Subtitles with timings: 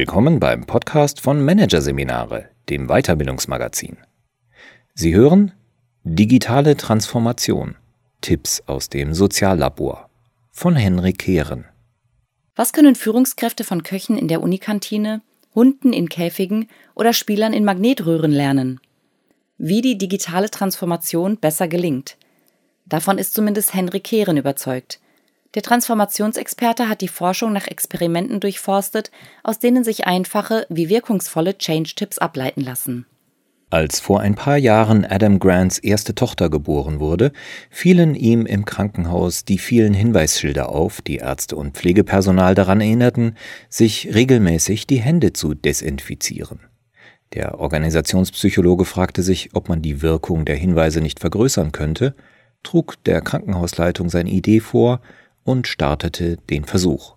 [0.00, 3.96] Willkommen beim Podcast von Managerseminare, dem Weiterbildungsmagazin.
[4.94, 5.50] Sie hören
[6.04, 7.74] Digitale Transformation.
[8.20, 10.08] Tipps aus dem Soziallabor
[10.52, 11.64] von Henrik Kehren.
[12.54, 15.20] Was können Führungskräfte von Köchen in der Unikantine,
[15.52, 18.78] Hunden in Käfigen oder Spielern in Magnetröhren lernen?
[19.56, 22.18] Wie die digitale Transformation besser gelingt.
[22.86, 25.00] Davon ist zumindest Henrik Kehren überzeugt–
[25.54, 29.10] der Transformationsexperte hat die Forschung nach Experimenten durchforstet,
[29.42, 33.06] aus denen sich einfache wie wirkungsvolle Change-Tipps ableiten lassen.
[33.70, 37.32] Als vor ein paar Jahren Adam Grants erste Tochter geboren wurde,
[37.68, 43.34] fielen ihm im Krankenhaus die vielen Hinweisschilder auf, die Ärzte und Pflegepersonal daran erinnerten,
[43.68, 46.60] sich regelmäßig die Hände zu desinfizieren.
[47.34, 52.14] Der Organisationspsychologe fragte sich, ob man die Wirkung der Hinweise nicht vergrößern könnte,
[52.62, 55.02] trug der Krankenhausleitung seine Idee vor
[55.48, 57.16] und startete den Versuch.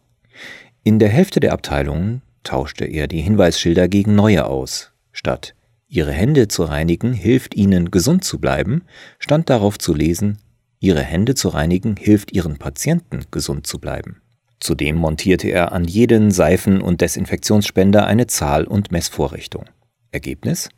[0.83, 4.91] In der Hälfte der Abteilungen tauschte er die Hinweisschilder gegen neue aus.
[5.11, 5.53] Statt
[5.87, 8.83] Ihre Hände zu reinigen hilft Ihnen gesund zu bleiben,
[9.19, 10.39] stand darauf zu lesen
[10.83, 14.21] Ihre Hände zu reinigen hilft Ihren Patienten gesund zu bleiben.
[14.59, 19.65] Zudem montierte er an jeden Seifen- und Desinfektionsspender eine Zahl- und Messvorrichtung.
[20.11, 20.69] Ergebnis?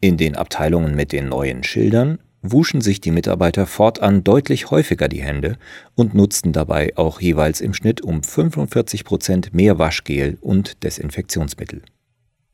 [0.00, 5.22] In den Abteilungen mit den neuen Schildern wuschen sich die Mitarbeiter fortan deutlich häufiger die
[5.22, 5.56] Hände
[5.94, 11.82] und nutzten dabei auch jeweils im Schnitt um 45 Prozent mehr Waschgel und Desinfektionsmittel.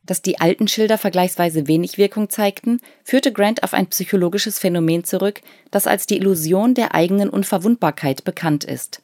[0.04, 5.42] Dass die alten Schilder vergleichsweise wenig Wirkung zeigten, führte Grant auf ein psychologisches Phänomen zurück,
[5.70, 9.02] das als die Illusion der eigenen Unverwundbarkeit bekannt ist.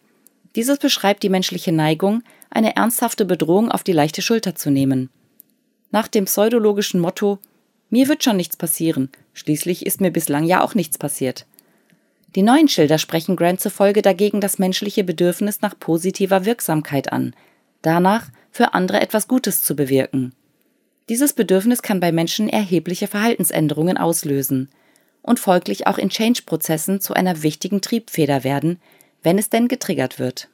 [0.57, 5.11] Dieses beschreibt die menschliche Neigung, eine ernsthafte Bedrohung auf die leichte Schulter zu nehmen.
[5.91, 7.39] Nach dem pseudologischen Motto
[7.95, 11.47] Mir wird schon nichts passieren, Schließlich ist mir bislang ja auch nichts passiert.
[12.35, 17.37] Die neuen Schilder sprechen Grant zufolge dagegen das menschliche Bedürfnis nach positiver Wirksamkeit an,
[17.83, 20.33] danach für andere etwas Gutes zu bewirken.
[21.09, 24.71] Dieses Bedürfnis kann bei Menschen erhebliche Verhaltensänderungen auslösen
[25.23, 28.81] und folglich auch in Change-Prozessen zu einer wichtigen Triebfeder werden,
[29.23, 30.49] wenn es denn getriggert wird.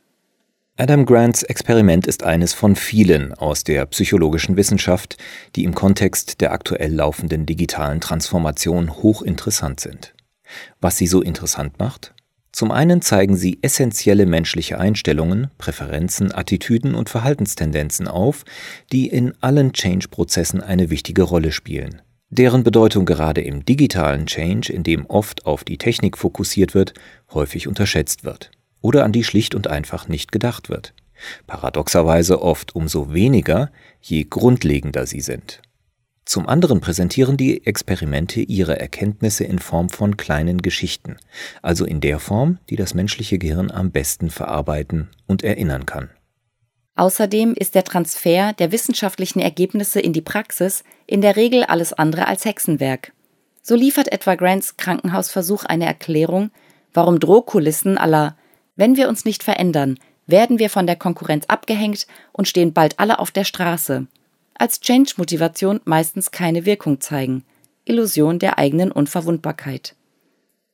[0.80, 5.18] Adam Grants Experiment ist eines von vielen aus der psychologischen Wissenschaft,
[5.54, 10.14] die im Kontext der aktuell laufenden digitalen Transformation hochinteressant sind.
[10.80, 12.14] Was sie so interessant macht?
[12.50, 18.46] Zum einen zeigen sie essentielle menschliche Einstellungen, Präferenzen, Attitüden und Verhaltenstendenzen auf,
[18.90, 22.00] die in allen Change-Prozessen eine wichtige Rolle spielen.
[22.30, 26.94] Deren Bedeutung gerade im digitalen Change, in dem oft auf die Technik fokussiert wird,
[27.34, 30.94] häufig unterschätzt wird oder an die schlicht und einfach nicht gedacht wird.
[31.46, 33.70] Paradoxerweise oft umso weniger,
[34.00, 35.60] je grundlegender sie sind.
[36.24, 41.16] Zum anderen präsentieren die Experimente ihre Erkenntnisse in Form von kleinen Geschichten,
[41.60, 46.10] also in der Form, die das menschliche Gehirn am besten verarbeiten und erinnern kann.
[46.94, 52.26] Außerdem ist der Transfer der wissenschaftlichen Ergebnisse in die Praxis in der Regel alles andere
[52.28, 53.12] als Hexenwerk.
[53.62, 56.50] So liefert etwa Grants Krankenhausversuch eine Erklärung,
[56.92, 58.36] warum Drohkulissen aller
[58.80, 63.18] wenn wir uns nicht verändern, werden wir von der Konkurrenz abgehängt und stehen bald alle
[63.18, 64.06] auf der Straße.
[64.54, 67.44] Als Change-Motivation meistens keine Wirkung zeigen.
[67.84, 69.96] Illusion der eigenen Unverwundbarkeit.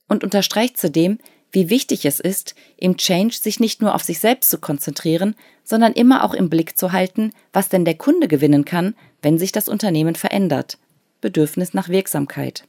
[0.07, 1.19] Und unterstreicht zudem,
[1.51, 5.35] wie wichtig es ist, im Change sich nicht nur auf sich selbst zu konzentrieren,
[5.65, 9.51] sondern immer auch im Blick zu halten, was denn der Kunde gewinnen kann, wenn sich
[9.51, 10.79] das Unternehmen verändert.
[11.21, 12.69] Bedürfnis nach Wirksamkeit.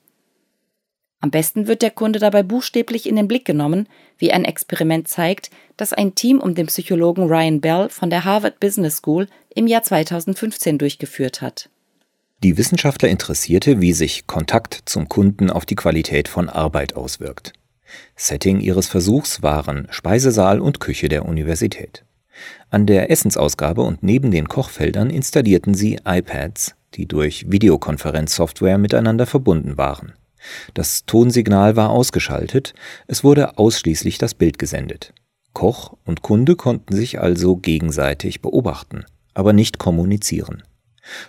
[1.20, 3.88] Am besten wird der Kunde dabei buchstäblich in den Blick genommen,
[4.20, 8.60] wie ein Experiment zeigt, das ein Team um den Psychologen Ryan Bell von der Harvard
[8.60, 11.70] Business School im Jahr 2015 durchgeführt hat.
[12.44, 17.54] Die Wissenschaftler interessierte, wie sich Kontakt zum Kunden auf die Qualität von Arbeit auswirkt.
[18.16, 22.04] Setting ihres Versuchs waren Speisesaal und Küche der Universität.
[22.70, 29.78] An der Essensausgabe und neben den Kochfeldern installierten sie iPads, die durch Videokonferenzsoftware miteinander verbunden
[29.78, 30.14] waren.
[30.74, 32.74] Das Tonsignal war ausgeschaltet,
[33.08, 35.14] es wurde ausschließlich das Bild gesendet.
[35.54, 40.64] Koch und Kunde konnten sich also gegenseitig beobachten, aber nicht kommunizieren.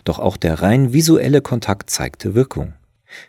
[0.05, 2.75] Doch auch der rein visuelle Kontakt zeigte Wirkung.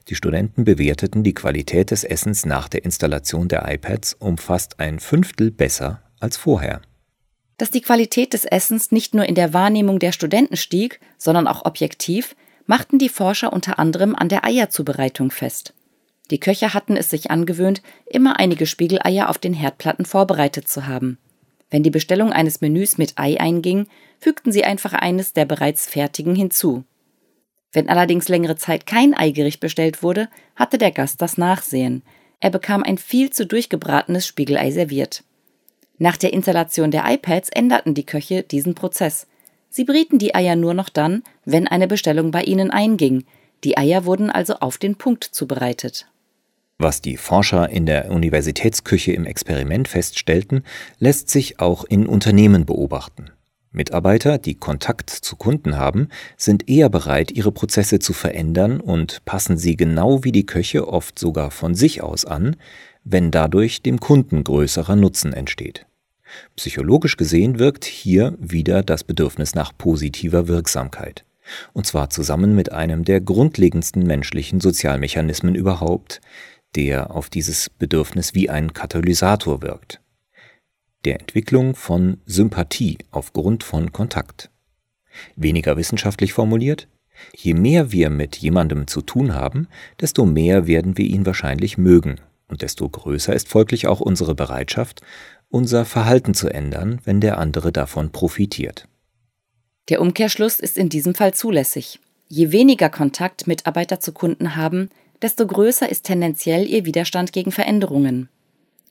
[0.10, 5.00] Die Studenten bewerteten die Qualität des Essens nach der Installation der iPads um fast ein
[5.00, 6.82] Fünftel besser als vorher.
[7.58, 11.66] Dass die Qualität des Essens nicht nur in der Wahrnehmung der Studenten stieg, sondern auch
[11.66, 12.36] objektiv,
[12.70, 15.74] machten die Forscher unter anderem an der Eierzubereitung fest.
[16.30, 21.18] Die Köche hatten es sich angewöhnt, immer einige Spiegeleier auf den Herdplatten vorbereitet zu haben.
[21.72, 23.88] Wenn die Bestellung eines Menüs mit Ei einging,
[24.20, 26.84] fügten sie einfach eines der bereits fertigen hinzu.
[27.72, 32.04] Wenn allerdings längere Zeit kein Eigericht bestellt wurde, hatte der Gast das Nachsehen.
[32.40, 35.24] Er bekam ein viel zu durchgebratenes Spiegelei serviert.
[35.98, 39.26] Nach der Installation der iPads änderten die Köche diesen Prozess.
[39.70, 43.24] Sie brieten die Eier nur noch dann, wenn eine Bestellung bei ihnen einging.
[43.64, 46.08] Die Eier wurden also auf den Punkt zubereitet.
[46.78, 50.64] Was die Forscher in der Universitätsküche im Experiment feststellten,
[50.98, 53.32] lässt sich auch in Unternehmen beobachten.
[53.72, 56.08] Mitarbeiter, die Kontakt zu Kunden haben,
[56.38, 61.20] sind eher bereit, ihre Prozesse zu verändern und passen sie genau wie die Köche oft
[61.20, 62.56] sogar von sich aus an,
[63.04, 65.86] wenn dadurch dem Kunden größerer Nutzen entsteht.
[66.56, 71.26] Psychologisch gesehen wirkt hier wieder das Bedürfnis nach positiver Wirksamkeit.
[71.74, 76.22] Und zwar zusammen mit einem der grundlegendsten menschlichen Sozialmechanismen überhaupt,
[76.76, 80.02] der auf dieses Bedürfnis wie ein Katalysator wirkt.
[81.06, 84.52] Der Entwicklung von Sympathie aufgrund von Kontakt.
[85.36, 86.88] Weniger wissenschaftlich formuliert,
[87.36, 89.68] je mehr wir mit jemandem zu tun haben,
[90.00, 95.02] desto mehr werden wir ihn wahrscheinlich mögen, und desto größer ist folglich auch unsere Bereitschaft,
[95.50, 98.88] unser Verhalten zu ändern, wenn der andere davon profitiert.
[99.90, 102.00] Der Umkehrschluss ist in diesem Fall zulässig.
[102.28, 104.90] Je weniger Kontakt Mitarbeiter zu Kunden haben,
[105.22, 108.30] desto größer ist tendenziell ihr Widerstand gegen Veränderungen.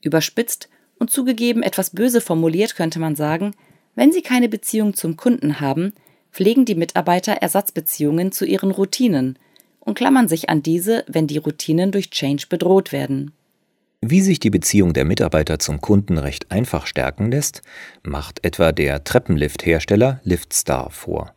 [0.01, 0.69] Überspitzt
[0.99, 3.55] und zugegeben etwas böse formuliert könnte man sagen,
[3.95, 5.93] wenn sie keine Beziehung zum Kunden haben,
[6.31, 9.39] pflegen die Mitarbeiter Ersatzbeziehungen zu ihren Routinen
[9.79, 13.31] und klammern sich an diese, wenn die Routinen durch Change bedroht werden.
[14.01, 17.61] Wie sich die Beziehung der Mitarbeiter zum Kunden recht einfach stärken lässt,
[18.01, 21.35] macht etwa der Treppenlift-Hersteller Liftstar vor.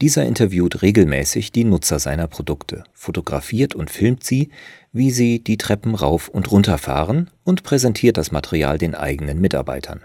[0.00, 4.50] Dieser interviewt regelmäßig die Nutzer seiner Produkte, fotografiert und filmt sie,
[4.92, 10.04] wie sie die Treppen rauf und runter fahren und präsentiert das Material den eigenen Mitarbeitern.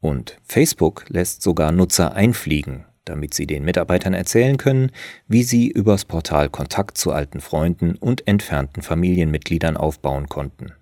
[0.00, 4.92] Und Facebook lässt sogar Nutzer einfliegen, damit sie den Mitarbeitern erzählen können,
[5.26, 10.72] wie sie übers Portal Kontakt zu alten Freunden und entfernten Familienmitgliedern aufbauen konnten.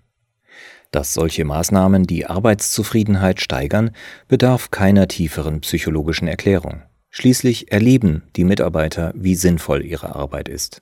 [0.91, 3.91] Dass solche Maßnahmen die Arbeitszufriedenheit steigern,
[4.27, 6.81] bedarf keiner tieferen psychologischen Erklärung.
[7.11, 10.81] Schließlich erleben die Mitarbeiter, wie sinnvoll ihre Arbeit ist.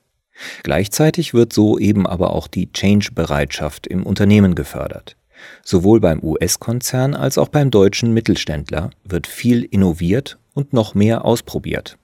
[0.63, 5.17] Gleichzeitig wird so eben aber auch die Change-Bereitschaft im Unternehmen gefördert.
[5.63, 11.97] Sowohl beim US-Konzern als auch beim deutschen Mittelständler wird viel innoviert und noch mehr ausprobiert.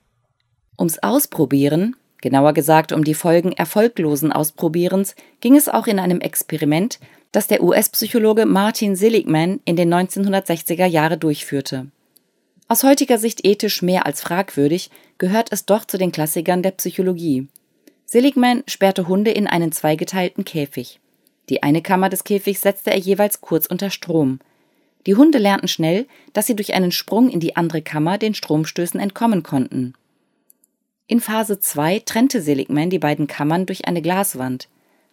[0.78, 6.98] Ums Ausprobieren, genauer gesagt um die Folgen erfolglosen Ausprobierens, ging es auch in einem Experiment,
[7.34, 11.88] das der US-Psychologe Martin Seligman in den 1960er Jahre durchführte.
[12.68, 14.88] Aus heutiger Sicht ethisch mehr als fragwürdig,
[15.18, 17.48] gehört es doch zu den Klassikern der Psychologie.
[18.06, 21.00] Seligman sperrte Hunde in einen zweigeteilten Käfig.
[21.48, 24.38] Die eine Kammer des Käfigs setzte er jeweils kurz unter Strom.
[25.04, 29.00] Die Hunde lernten schnell, dass sie durch einen Sprung in die andere Kammer den Stromstößen
[29.00, 29.94] entkommen konnten.
[31.08, 34.68] In Phase 2 trennte Seligman die beiden Kammern durch eine Glaswand.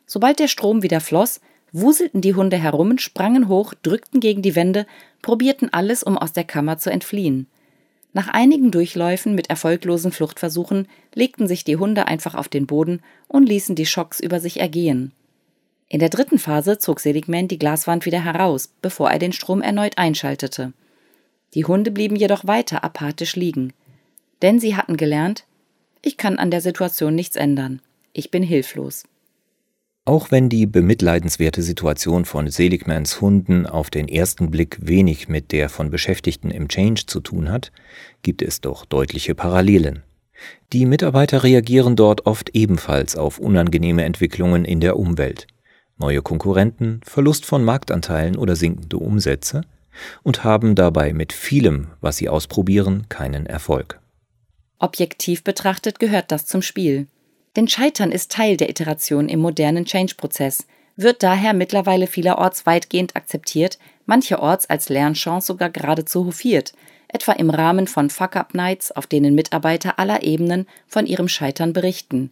[0.06, 1.42] Sobald der Strom wieder floss,
[1.72, 4.86] wuselten die Hunde herum, sprangen hoch, drückten gegen die Wände,
[5.22, 7.48] probierten alles, um aus der Kammer zu entfliehen.
[8.14, 13.48] Nach einigen Durchläufen mit erfolglosen Fluchtversuchen legten sich die Hunde einfach auf den Boden und
[13.48, 15.14] ließen die Schocks über sich ergehen.
[15.88, 19.98] In der dritten Phase zog Seligman die Glaswand wieder heraus, bevor er den Strom erneut
[19.98, 20.74] einschaltete.
[21.54, 23.74] Die Hunde blieben jedoch weiter apathisch liegen.
[24.42, 25.46] Denn sie hatten gelernt,
[26.02, 27.82] ich kann an der Situation nichts ändern.
[28.14, 29.04] Ich bin hilflos.
[30.12, 35.70] Auch wenn die bemitleidenswerte Situation von Seligmans Hunden auf den ersten Blick wenig mit der
[35.70, 37.72] von Beschäftigten im Change zu tun hat,
[38.22, 40.04] gibt es doch deutliche Parallelen.
[40.74, 45.48] Die Mitarbeiter reagieren dort oft ebenfalls auf unangenehme Entwicklungen in der Umwelt,
[45.98, 49.62] neue Konkurrenten, Verlust von Marktanteilen oder sinkende Umsätze
[50.24, 54.02] und haben dabei mit vielem, was sie ausprobieren, keinen Erfolg.
[54.78, 57.08] Objektiv betrachtet gehört das zum Spiel.
[57.56, 60.66] Denn Scheitern ist Teil der Iteration im modernen Change-Prozess,
[60.96, 66.74] wird daher mittlerweile vielerorts weitgehend akzeptiert, mancherorts als Lernchance sogar geradezu hofiert,
[67.08, 72.32] etwa im Rahmen von Fuck-Up-Nights, auf denen Mitarbeiter aller Ebenen von ihrem Scheitern berichten.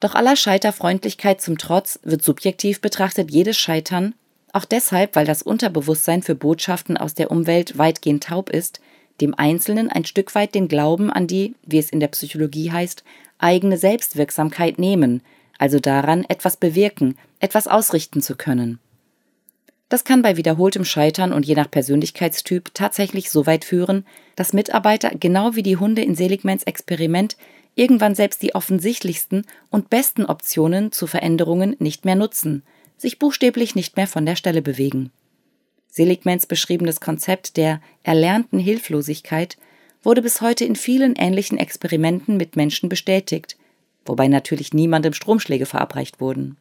[0.00, 4.14] Doch aller Scheiterfreundlichkeit zum Trotz wird subjektiv betrachtet jedes Scheitern,
[4.52, 8.80] auch deshalb, weil das Unterbewusstsein für Botschaften aus der Umwelt weitgehend taub ist,
[9.20, 13.04] dem Einzelnen ein Stück weit den Glauben an die, wie es in der Psychologie heißt,
[13.38, 15.22] eigene Selbstwirksamkeit nehmen,
[15.58, 18.78] also daran, etwas bewirken, etwas ausrichten zu können.
[19.88, 25.10] Das kann bei wiederholtem Scheitern und je nach Persönlichkeitstyp tatsächlich so weit führen, dass Mitarbeiter
[25.10, 27.36] genau wie die Hunde in Seligmans Experiment
[27.74, 32.62] irgendwann selbst die offensichtlichsten und besten Optionen zu Veränderungen nicht mehr nutzen,
[32.96, 35.10] sich buchstäblich nicht mehr von der Stelle bewegen.
[35.94, 39.58] Seligmans beschriebenes Konzept der erlernten Hilflosigkeit
[40.02, 43.58] wurde bis heute in vielen ähnlichen Experimenten mit Menschen bestätigt,
[44.06, 46.56] wobei natürlich niemandem Stromschläge verabreicht wurden.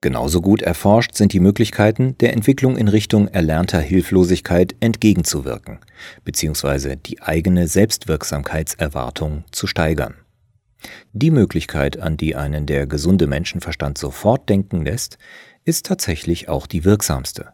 [0.00, 5.78] Genauso gut erforscht sind die Möglichkeiten, der Entwicklung in Richtung erlernter Hilflosigkeit entgegenzuwirken,
[6.24, 6.96] bzw.
[6.96, 10.14] die eigene Selbstwirksamkeitserwartung zu steigern.
[11.12, 15.18] Die Möglichkeit, an die einen der gesunde Menschenverstand sofort denken lässt,
[15.66, 17.52] ist tatsächlich auch die wirksamste.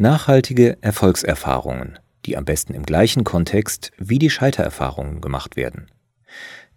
[0.00, 5.90] Nachhaltige Erfolgserfahrungen, die am besten im gleichen Kontext wie die Scheitererfahrungen gemacht werden.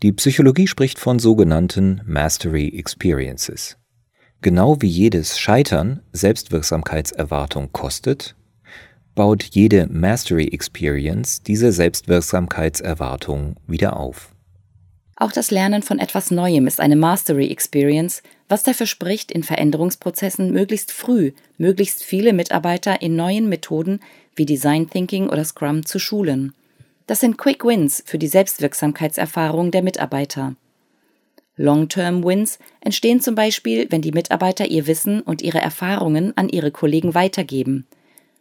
[0.01, 3.77] Die Psychologie spricht von sogenannten Mastery Experiences.
[4.42, 8.36] Genau wie jedes Scheitern Selbstwirksamkeitserwartung kostet,
[9.15, 14.33] baut jede Mastery Experience diese Selbstwirksamkeitserwartung wieder auf.
[15.15, 20.51] Auch das Lernen von etwas Neuem ist eine Mastery Experience, was dafür spricht, in Veränderungsprozessen
[20.51, 24.00] möglichst früh möglichst viele Mitarbeiter in neuen Methoden
[24.36, 26.53] wie Design Thinking oder Scrum zu schulen.
[27.05, 30.55] Das sind Quick Wins für die Selbstwirksamkeitserfahrung der Mitarbeiter.
[31.55, 37.13] Long-Term-Wins entstehen zum Beispiel, wenn die Mitarbeiter ihr Wissen und ihre Erfahrungen an ihre Kollegen
[37.13, 37.86] weitergeben.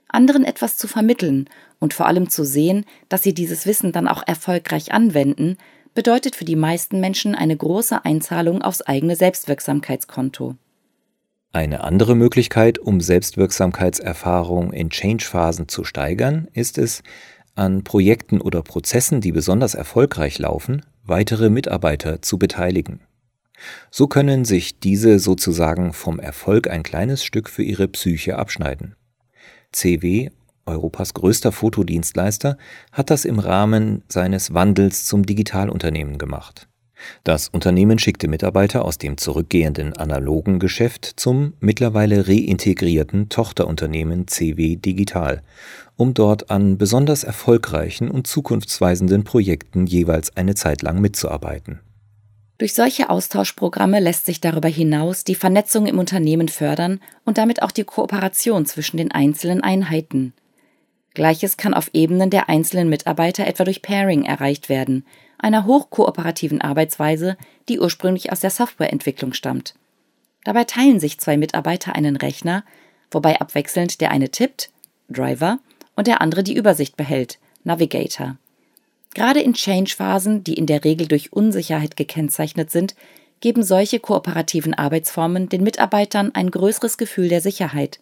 [0.09, 1.49] Anderen etwas zu vermitteln
[1.79, 5.59] und vor allem zu sehen, dass sie dieses Wissen dann auch erfolgreich anwenden,
[5.95, 10.57] bedeutet für die meisten Menschen eine große Einzahlung aufs eigene Selbstwirksamkeitskonto.
[11.53, 17.03] Eine andere Möglichkeit, um Selbstwirksamkeitserfahrung in Change-Phasen zu steigern, ist es,
[17.55, 23.01] an Projekten oder Prozessen, die besonders erfolgreich laufen, weitere Mitarbeiter zu beteiligen.
[23.91, 28.97] So können sich diese sozusagen vom Erfolg ein kleines Stück für ihre Psyche abschneiden.
[29.73, 30.31] CW,
[30.67, 32.57] Europas größter Fotodienstleister,
[32.93, 36.69] hat das im Rahmen seines Wandels zum Digitalunternehmen gemacht.
[37.25, 45.43] Das Unternehmen schickte Mitarbeiter aus dem zurückgehenden analogen Geschäft zum mittlerweile reintegrierten Tochterunternehmen CW Digital,
[45.97, 51.81] um dort an besonders erfolgreichen und zukunftsweisenden Projekten jeweils eine Zeit lang mitzuarbeiten.
[52.59, 57.73] Durch solche Austauschprogramme lässt sich darüber hinaus die Vernetzung im Unternehmen fördern und damit auch
[57.73, 60.33] die Kooperation zwischen den einzelnen Einheiten.
[61.15, 65.05] Gleiches kann auf Ebenen der einzelnen Mitarbeiter etwa durch Pairing erreicht werden,
[65.39, 67.37] einer hochkooperativen Arbeitsweise,
[67.69, 69.75] die ursprünglich aus der Softwareentwicklung stammt.
[70.45, 72.65] Dabei teilen sich zwei Mitarbeiter einen Rechner,
[73.11, 74.71] wobei abwechselnd der eine tippt,
[75.09, 75.59] Driver,
[75.95, 78.37] und der andere die Übersicht behält, Navigator.
[79.15, 82.95] Gerade in Change-Phasen, die in der Regel durch Unsicherheit gekennzeichnet sind,
[83.41, 88.01] geben solche kooperativen Arbeitsformen den Mitarbeitern ein größeres Gefühl der Sicherheit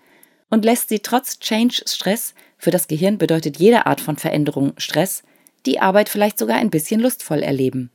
[0.50, 5.22] und lässt sie trotz Change-Stress, für das Gehirn bedeutet jede Art von Veränderung Stress,
[5.64, 7.90] die Arbeit vielleicht sogar ein bisschen lustvoll erleben.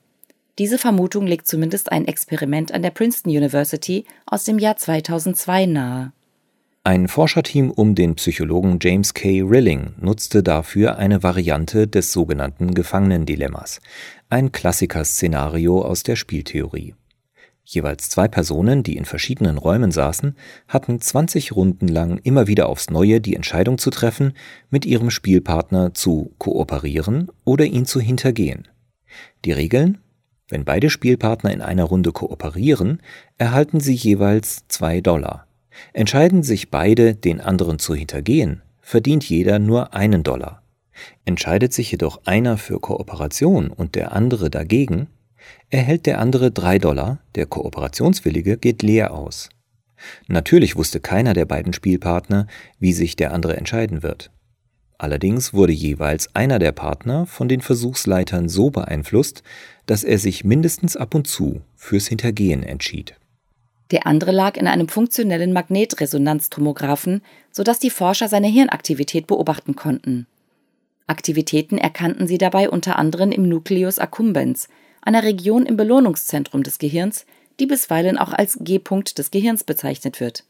[0.57, 6.13] Diese Vermutung legt zumindest ein Experiment an der Princeton University aus dem Jahr 2002 nahe.
[6.83, 9.41] Ein Forscherteam um den Psychologen James K.
[9.41, 13.81] Rilling nutzte dafür eine Variante des sogenannten Gefangenendilemmas,
[14.29, 16.95] ein Klassikerszenario aus der Spieltheorie.
[17.67, 20.35] Jeweils zwei Personen, die in verschiedenen Räumen saßen,
[20.67, 24.33] hatten 20 Runden lang immer wieder aufs Neue die Entscheidung zu treffen,
[24.69, 28.67] mit ihrem Spielpartner zu kooperieren oder ihn zu hintergehen.
[29.45, 29.97] Die Regeln?
[30.47, 33.01] Wenn beide Spielpartner in einer Runde kooperieren,
[33.39, 35.47] erhalten sie jeweils zwei Dollar.
[35.91, 40.61] Entscheiden sich beide, den anderen zu hintergehen, verdient jeder nur einen Dollar.
[41.25, 45.07] Entscheidet sich jedoch einer für Kooperation und der andere dagegen,
[45.69, 49.49] erhält der andere drei Dollar, der Kooperationswillige geht leer aus.
[50.27, 52.47] Natürlich wusste keiner der beiden Spielpartner,
[52.79, 54.31] wie sich der andere entscheiden wird.
[54.97, 59.43] Allerdings wurde jeweils einer der Partner von den Versuchsleitern so beeinflusst,
[59.85, 63.15] dass er sich mindestens ab und zu fürs Hintergehen entschied.
[63.91, 67.21] Der andere lag in einem funktionellen Magnetresonanztomographen,
[67.51, 70.27] sodass die Forscher seine Hirnaktivität beobachten konnten.
[71.07, 74.69] Aktivitäten erkannten sie dabei unter anderem im Nucleus accumbens,
[75.05, 77.25] einer Region im Belohnungszentrum des Gehirns,
[77.59, 80.43] die bisweilen auch als G-Punkt des Gehirns bezeichnet wird.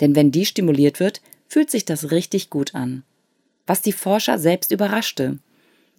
[0.00, 3.04] Denn wenn die stimuliert wird, fühlt sich das richtig gut an.
[3.66, 5.38] Was die Forscher selbst überraschte.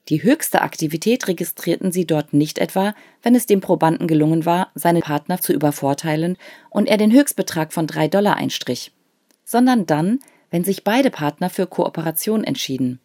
[0.09, 5.01] Die höchste Aktivität registrierten sie dort nicht etwa, wenn es dem Probanden gelungen war, seinen
[5.01, 6.37] Partner zu übervorteilen
[6.69, 8.93] und er den Höchstbetrag von drei Dollar einstrich,
[9.43, 12.99] sondern dann, wenn sich beide Partner für Kooperation entschieden.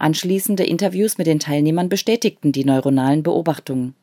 [0.00, 3.94] Anschließende Interviews mit den Teilnehmern bestätigten die neuronalen Beobachtungen.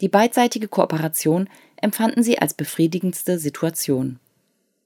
[0.00, 4.18] Die beidseitige Kooperation empfanden sie als befriedigendste Situation.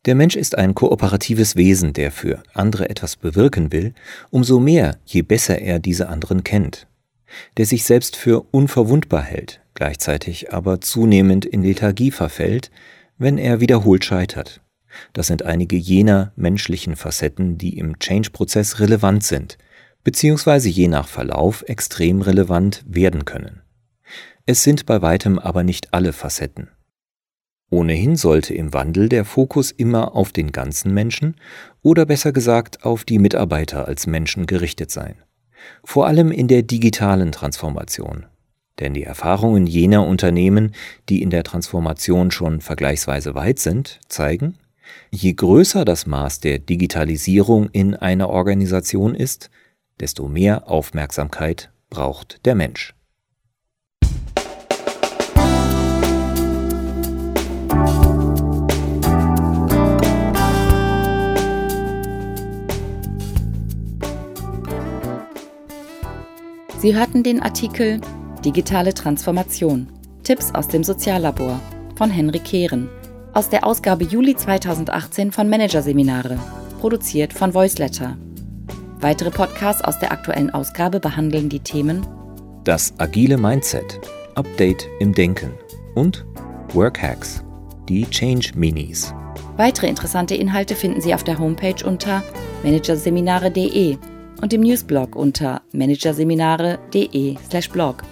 [0.07, 3.95] Der Mensch ist ein kooperatives Wesen, der für andere etwas bewirken will,
[4.31, 6.89] umso mehr, je besser er diese anderen kennt,
[7.57, 12.73] der sich selbst für unverwundbar hält, gleichzeitig aber zunehmend in Lethargie verfällt,
[13.19, 14.63] wenn er wiederholt scheitert.
[15.13, 19.57] Das sind einige jener menschlichen Facetten, die im Change-Prozess relevant sind–
[20.05, 23.63] beziehungsweise je nach Verlauf extrem relevant werden können.
[24.47, 26.69] Es sind bei weitem aber nicht alle Facetten.
[27.71, 31.37] Ohnehin sollte im Wandel der Fokus immer auf den ganzen Menschen
[31.83, 35.15] oder besser gesagt auf die Mitarbeiter als Menschen gerichtet sein.
[35.85, 38.27] Vor allem in der digitalen Transformation.
[38.81, 40.73] Denn die Erfahrungen jener Unternehmen,
[41.09, 44.59] die in der Transformation schon vergleichsweise weit sind, zeigen,
[45.11, 49.51] je größer das Maß der Digitalisierung in einer Organisation ist,
[50.01, 52.95] desto mehr Aufmerksamkeit braucht der Mensch.
[66.79, 68.01] Sie hörten den Artikel
[68.43, 69.87] Digitale Transformation.
[70.23, 71.61] Tipps aus dem Soziallabor
[71.97, 72.89] von Henrik Kehren
[73.35, 76.39] aus der Ausgabe Juli 2018 von Managerseminare,
[76.81, 78.17] produziert von Voiceletter.
[79.01, 82.07] Weitere Podcasts aus der aktuellen Ausgabe behandeln die Themen
[82.65, 83.99] Das agile Mindset,
[84.35, 85.55] Update im Denken
[85.95, 86.27] und
[86.75, 87.43] Workhacks,
[87.89, 89.15] die Change Minis.
[89.57, 92.23] Weitere interessante Inhalte finden Sie auf der Homepage unter
[92.63, 93.97] managerseminare.de
[94.43, 98.03] und im Newsblog unter managerseminare.de/blog.